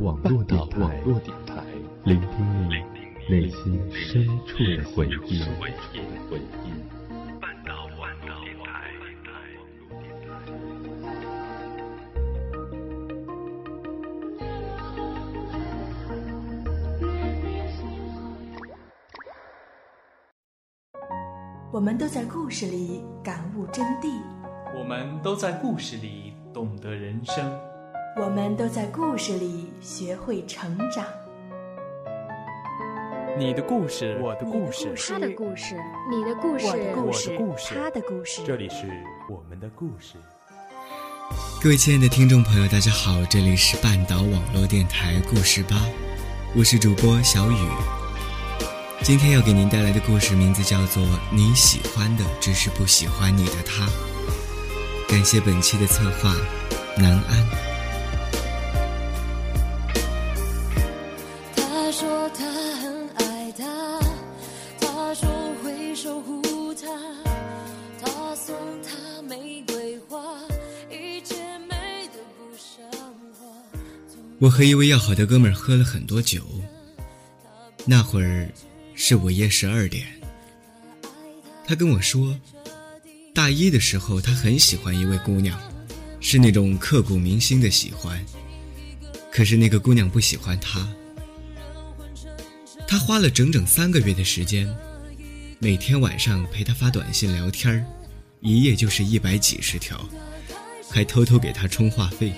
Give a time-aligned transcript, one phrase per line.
[0.00, 1.64] 网络电台，
[2.04, 2.74] 聆听你
[3.28, 5.42] 内心深处的回忆。
[21.72, 24.22] 我们都在故事里感悟真谛，
[24.78, 27.50] 我们都在故事里懂得人生，
[28.16, 31.04] 我们都在故事里学会成长。
[33.36, 35.74] 你的故事，我的故事，他的故事，
[36.08, 37.12] 你的故事，我的故
[37.58, 38.40] 事，他的故事。
[38.46, 38.86] 这里是
[39.28, 40.14] 我们的故事。
[41.60, 45.74] 各位亲爱的听众朋友，大家好，这里是半岛网络电台故事吧，
[46.54, 47.68] 我是主播小雨。
[49.02, 53.86] 今天要给您带来的故事名字叫做《你喜欢的只是不喜欢你的他》。
[55.08, 56.32] 感谢本期的策划
[56.96, 57.73] 南安。
[74.44, 76.44] 我和一位要好的哥们儿喝了很多酒，
[77.86, 78.46] 那会儿
[78.94, 80.06] 是午夜十二点。
[81.66, 82.38] 他跟我说，
[83.32, 85.58] 大一的时候他很喜欢一位姑娘，
[86.20, 88.22] 是那种刻骨铭心的喜欢。
[89.32, 90.86] 可是那个姑娘不喜欢他，
[92.86, 94.70] 他花了整整三个月的时间，
[95.58, 97.82] 每天晚上陪她发短信聊天
[98.40, 100.06] 一夜就是一百几十条，
[100.90, 102.30] 还偷偷给她充话费。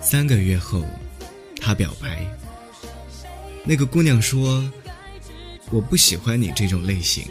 [0.00, 0.84] 三个月后，
[1.60, 2.24] 他表白。
[3.64, 4.62] 那个姑娘说
[5.72, 7.26] ：“我不喜欢你这种类型。”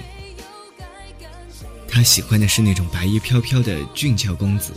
[1.87, 4.73] 她喜欢的是那种白衣飘飘的俊俏公子，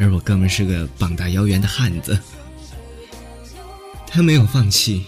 [0.00, 2.18] 而我哥们是个膀大腰圆的汉子。
[4.08, 5.06] 他没有放弃，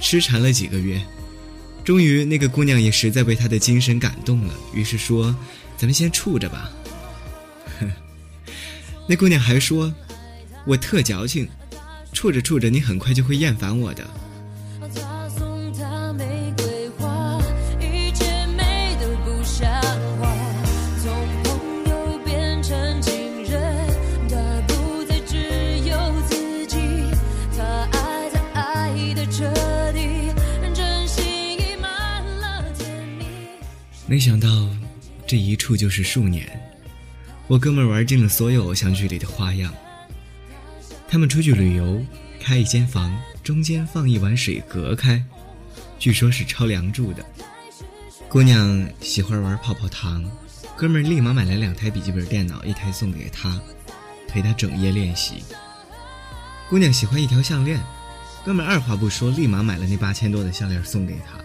[0.00, 1.00] 痴缠了几个月，
[1.84, 5.34] 终于那个姑娘也实在被他的精神感动了，于是说
[5.76, 6.70] ：“咱们先处着吧。”
[7.80, 7.90] 哼，
[9.08, 9.92] 那姑娘还说
[10.66, 11.48] ：“我特矫情，
[12.12, 14.06] 处着处着你很快就会厌烦我的。”
[34.08, 34.68] 没想到，
[35.26, 36.48] 这一处就是数年。
[37.48, 39.74] 我哥们玩尽了所有偶像剧里的花样。
[41.08, 42.00] 他们出去旅游，
[42.40, 43.12] 开一间房，
[43.42, 45.20] 中间放一碗水隔开，
[45.98, 47.26] 据说是抄梁祝的。
[48.28, 50.24] 姑娘喜欢玩泡泡糖，
[50.76, 53.60] 哥们立马买来两台笔记本电脑，一台送给她，
[54.28, 55.42] 陪她整夜练习。
[56.70, 57.80] 姑娘喜欢一条项链，
[58.44, 61.40] 哥们二话不说，立马买了那八千多的项链送给她。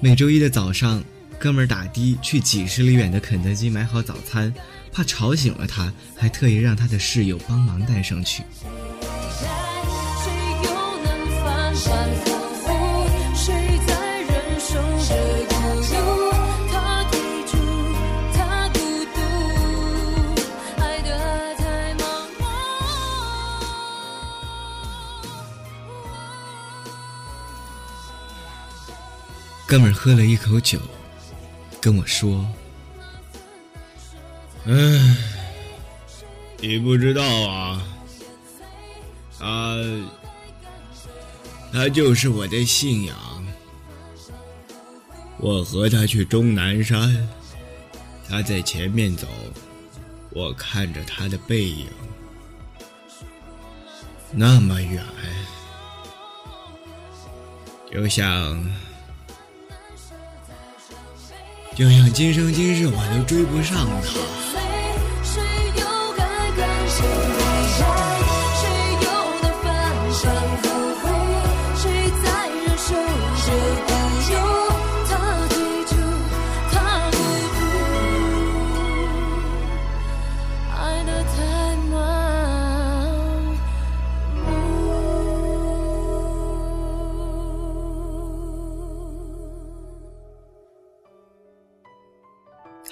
[0.00, 1.02] 每周一的早上，
[1.38, 4.52] 哥们儿打的去几十里远的肯德基买好早餐，
[4.90, 8.42] 怕吵醒了他，还特意让他的室友帮忙带上去。
[29.68, 30.78] 哥们儿喝了一口酒，
[31.86, 32.44] 跟我说
[34.66, 35.16] ：“唉，
[36.58, 37.80] 你不知道啊，
[39.38, 39.76] 他，
[41.72, 43.16] 他就是我的信仰。
[45.38, 47.28] 我和他去终南山，
[48.28, 49.28] 他在前面走，
[50.30, 51.86] 我看着他的背影，
[54.32, 55.04] 那么远，
[57.92, 58.60] 就像。”
[61.76, 64.55] 就像今生今世我都追不上他。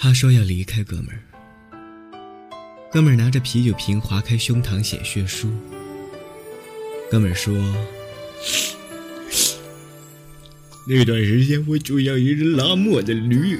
[0.04, 1.16] 他说要离开哥们儿，
[2.92, 5.50] 哥们儿拿着啤酒瓶划开胸膛写血书。
[7.10, 7.54] 哥们儿说
[10.86, 13.58] ：“那段时间我就像一只拉磨的驴，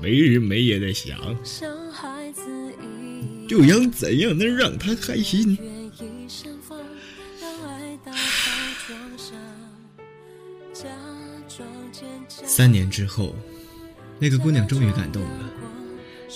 [0.00, 1.18] 没日没夜的想，
[3.48, 5.58] 就想怎样能让他开心。
[12.46, 13.34] 三年之后，
[14.22, 15.50] 那个姑娘终于感动了，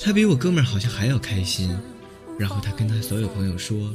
[0.03, 1.71] 她比我哥们儿好像还要开心。
[2.39, 3.93] 然后她跟她所有朋友说，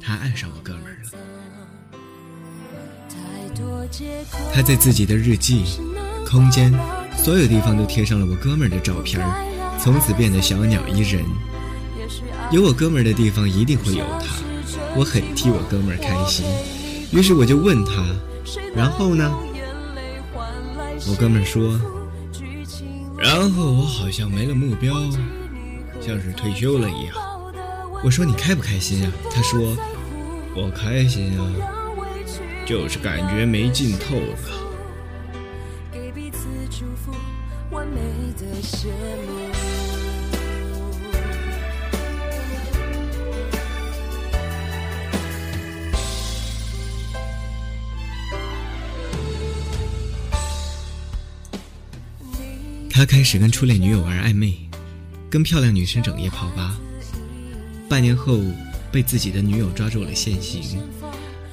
[0.00, 1.10] 她爱上我哥们儿了。
[4.54, 5.64] 她在自己的日记、
[6.24, 6.72] 空间，
[7.16, 9.20] 所有地方都贴上了我哥们儿的照片，
[9.80, 11.24] 从此变得小鸟依人。
[12.52, 14.36] 有我哥们儿的地方一定会有他，
[14.94, 16.46] 我很替我哥们儿开心。
[17.10, 18.06] 于是我就问他，
[18.76, 19.36] 然后呢？
[21.06, 21.78] 我哥们儿说，
[23.24, 24.92] 然后我好像没了目标，
[25.98, 27.16] 像是退休了一样。
[28.04, 29.74] 我说你开不开心呀、他说
[30.54, 31.48] 我开心啊，
[32.66, 34.63] 就是感觉没劲透了。
[53.04, 54.56] 他开始跟初恋女友玩暧昧，
[55.28, 56.74] 跟漂亮女生整夜泡吧。
[57.86, 58.40] 半年后，
[58.90, 60.80] 被自己的女友抓住了现行。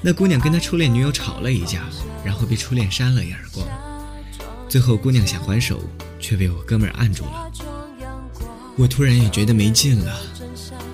[0.01, 1.83] 那姑娘跟他初恋女友吵了一架，
[2.23, 3.67] 然后被初恋扇了一耳光。
[4.69, 5.83] 最后，姑娘想还手，
[6.21, 7.51] 却被我哥们儿按住了。
[8.77, 10.21] 我突然也觉得没劲了，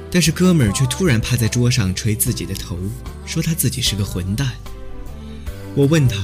[0.09, 2.75] 但是哥们儿却突然趴在桌上捶自己的头，
[3.27, 4.53] 说他自己是个混蛋。
[5.75, 6.17] 我问他，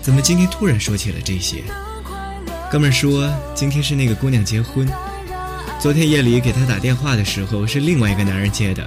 [0.00, 1.64] 怎么今天突然说起了这些？
[2.70, 4.86] 哥们说，今天是那个姑娘结婚，
[5.80, 8.86] 昨天夜里给她打电话的时候是另外一个男人接的，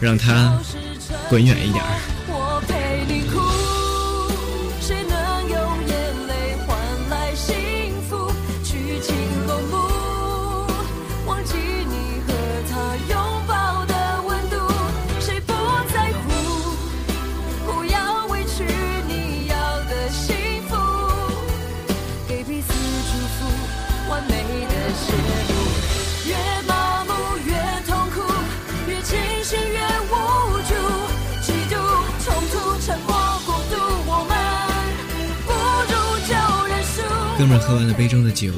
[0.00, 0.58] 让她
[1.28, 1.84] 滚远一点。
[38.10, 38.52] 中的酒，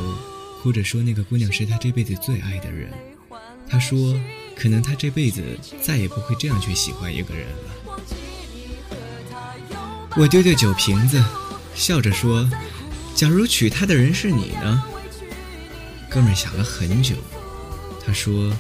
[0.63, 2.91] 哭着说那个姑娘是他这辈子最爱的人。
[3.69, 4.19] 他说，
[4.57, 5.43] 可能他这辈子
[5.83, 8.01] 再也不会这样去喜欢一个人了。
[10.17, 11.23] 我丢丢酒瓶子，
[11.75, 12.49] 笑着说
[13.15, 14.83] ：“假如娶她的人是你呢？”
[16.09, 17.17] 哥们想了很久，
[18.07, 18.51] 他说：“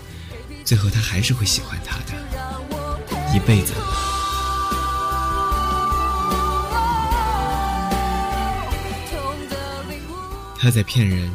[0.65, 3.73] 最后他还是会喜欢她的，一辈子。
[10.63, 11.29] 他在骗人。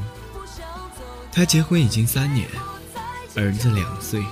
[1.33, 2.47] 他结婚已经三年，
[3.35, 4.23] 儿子两岁。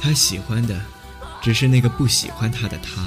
[0.00, 0.80] 他喜欢的
[1.42, 3.04] 只是那个不喜欢他的他，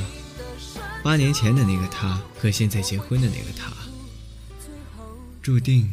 [1.01, 3.71] 八年前的那个他和现在结婚的那个他，
[5.41, 5.89] 注定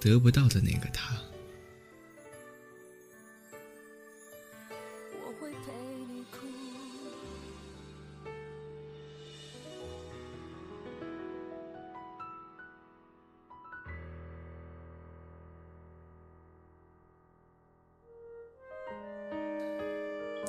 [0.00, 1.14] 得不到的那个他。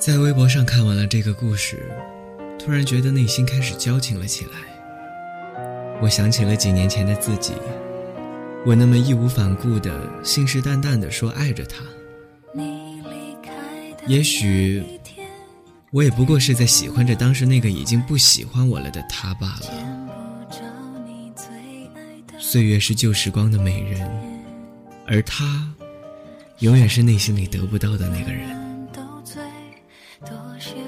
[0.06, 1.90] 在微博上看完了这个故事，
[2.60, 4.52] 突然觉得内心开始矫情了起来。
[6.00, 7.54] 我想起了几年前的自己，
[8.64, 11.82] 我那么义无反顾的、信誓旦旦的说爱着他。
[14.06, 14.80] 也许，
[15.90, 19.66] 我也不过是在喜欢着当时那个已经不喜欢我了的他罢了。
[22.38, 24.08] 岁月是旧时光的美人，
[25.04, 25.68] 而他，
[26.60, 28.65] 永远是内心里得不到的那个人。
[30.58, 30.85] 些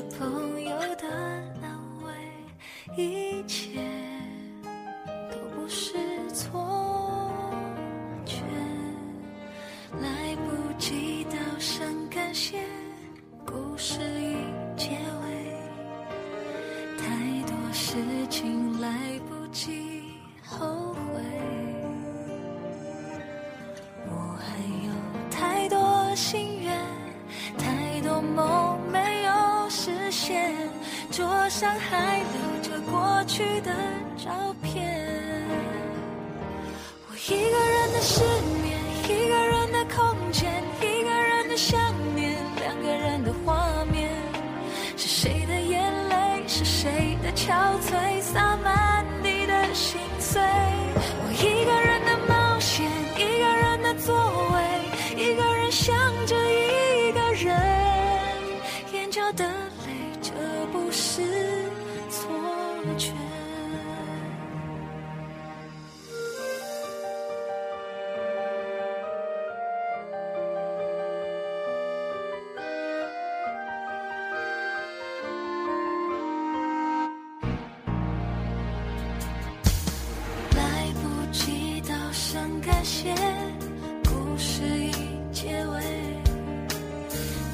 [31.59, 33.73] 上还留着过去的
[34.17, 34.31] 照
[34.63, 34.97] 片。
[37.11, 38.23] 我一个人的失
[38.63, 41.77] 眠，一个人的空间，一个人的想
[42.15, 44.09] 念，两个人的画面。
[44.97, 46.47] 是谁的眼泪？
[46.47, 47.51] 是谁的憔
[47.81, 48.21] 悴？
[48.21, 48.78] 洒满
[82.89, 83.15] 声感谢，
[84.05, 84.93] 故事已
[85.31, 85.81] 结尾。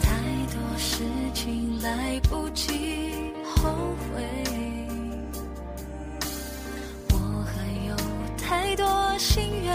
[0.01, 0.07] 太
[0.53, 1.03] 多事
[1.35, 3.11] 情来不及
[3.45, 4.23] 后悔，
[7.11, 7.17] 我
[7.51, 7.53] 还
[7.89, 7.97] 有
[8.39, 8.87] 太多
[9.19, 9.75] 心愿，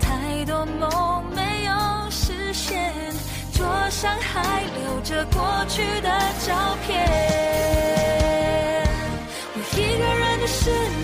[0.00, 2.92] 太多梦没有实现，
[3.52, 6.08] 桌上还留着过去的
[6.44, 7.06] 照片。
[9.54, 11.03] 我一个人的失眠，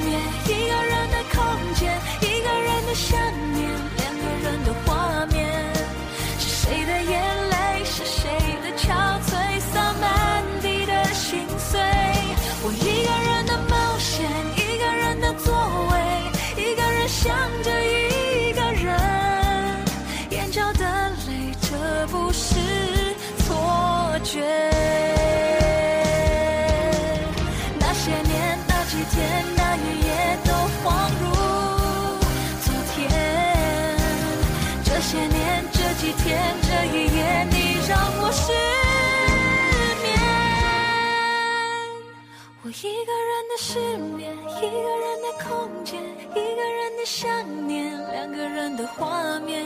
[44.61, 45.99] 一个人的空间，
[46.33, 49.65] 一个人的想念，两个人的画面。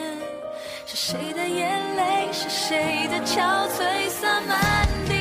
[0.87, 5.14] 是谁的眼泪，是谁的憔悴，洒满地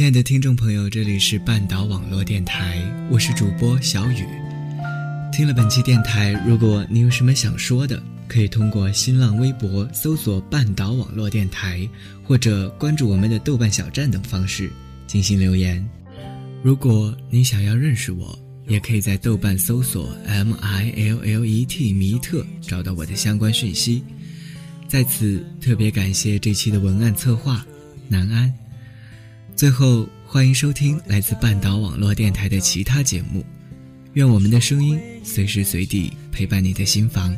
[0.00, 4.24] 亲爱的听众朋友，这里是半岛网络电台，我是主播小雨。
[5.30, 11.86] 听了本期电台，如果你有什么想说的，可以通过新浪微博搜索“半岛网络电台”，
[12.24, 14.70] 或者关注我们的豆瓣小站等方式
[15.06, 15.86] 进行留言。
[16.62, 18.38] 如果你想要认识我，
[18.68, 24.02] 也可以在豆瓣搜索 “M I L L E T” 米特找到我的相关讯息。
[24.88, 27.62] 在此特别感谢这期的文案策划
[28.08, 28.50] 南安。
[29.60, 33.44] 最后，欢迎收听来自半岛网络电台的其他节目。
[34.14, 37.36] 愿我们的声音随时随地陪伴你的心房。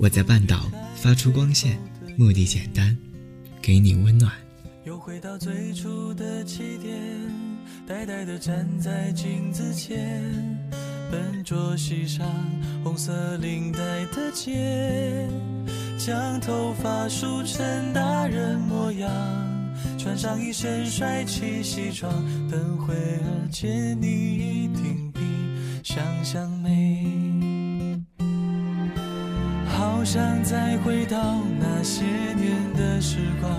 [0.00, 1.78] 我在半岛发出光线，
[2.16, 2.96] 目的简单，
[3.60, 4.32] 给你温暖。
[4.86, 6.98] 又回到最初的起点，
[7.86, 10.22] 呆呆地站在镜子前，
[11.10, 12.26] 笨拙系上
[12.82, 13.78] 红色领带
[14.16, 15.28] 的结，
[15.98, 19.10] 将头发梳成大人模样，
[19.98, 22.12] 穿上一身帅气西装，
[22.50, 25.20] 等会儿见你一定比
[25.82, 27.04] 想象美。
[29.66, 31.18] 好想再回到
[31.58, 33.50] 那些年的时光，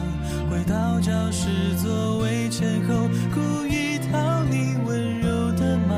[0.49, 1.49] 回到教室
[1.81, 5.95] 座位前后，故意讨你温柔的骂。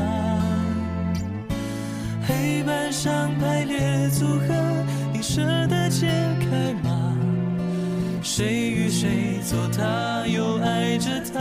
[2.26, 4.48] 黑板上排列组合，
[5.14, 6.08] 你舍得解
[6.40, 6.87] 开吗？
[8.38, 11.40] 谁与谁做他，又爱着他？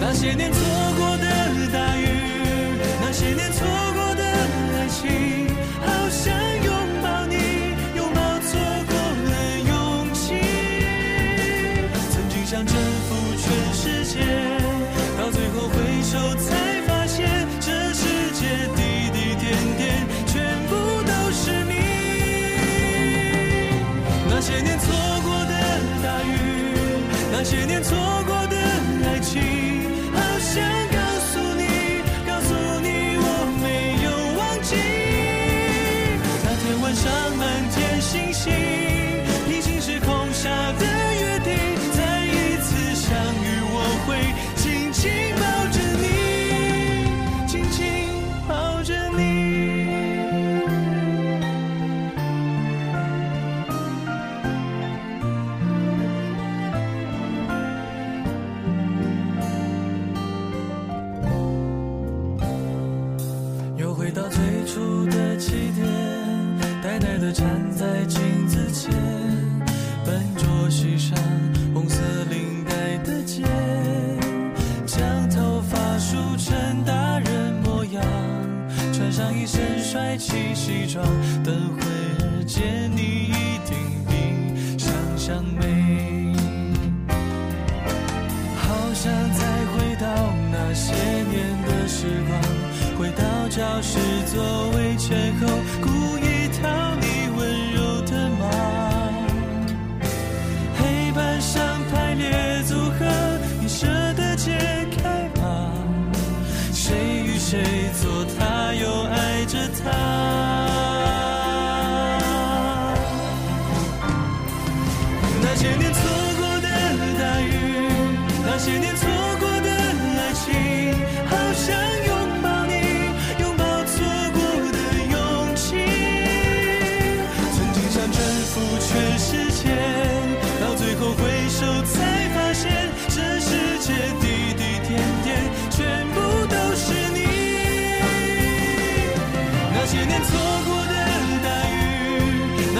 [0.00, 0.83] 那些年错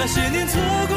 [0.07, 0.94] 那些年错过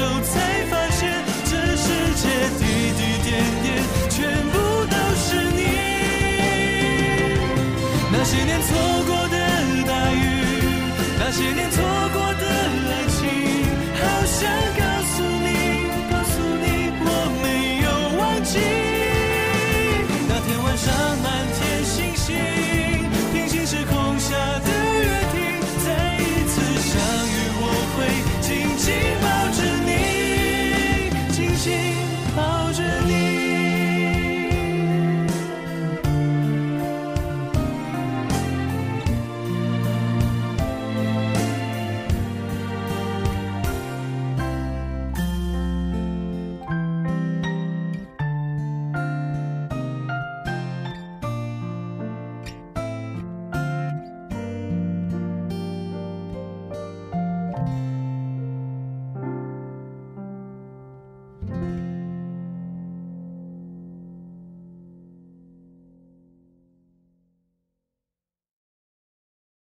[0.00, 0.39] 后回